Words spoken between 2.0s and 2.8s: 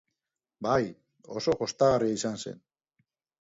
izan zen.